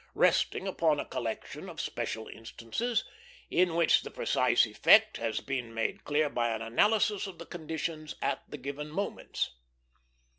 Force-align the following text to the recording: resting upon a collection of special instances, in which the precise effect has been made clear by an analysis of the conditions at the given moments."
resting 0.15 0.67
upon 0.67 0.99
a 0.99 1.05
collection 1.05 1.69
of 1.69 1.79
special 1.79 2.27
instances, 2.27 3.03
in 3.51 3.75
which 3.75 4.01
the 4.01 4.09
precise 4.09 4.65
effect 4.65 5.17
has 5.17 5.41
been 5.41 5.71
made 5.75 6.03
clear 6.05 6.27
by 6.27 6.49
an 6.49 6.61
analysis 6.63 7.27
of 7.27 7.37
the 7.37 7.45
conditions 7.45 8.15
at 8.19 8.41
the 8.49 8.57
given 8.57 8.89
moments." 8.89 9.51